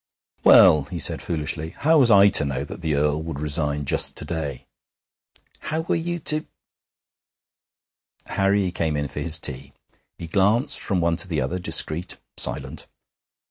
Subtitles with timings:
[0.43, 4.15] 'Well,' he said foolishly, 'how was I to know that the Earl would resign just
[4.15, 4.65] to day?'
[5.59, 6.47] 'How were you to?'
[8.35, 9.73] Harry came in for his tea.
[10.17, 12.87] He glanced from one to the other, discreet, silent.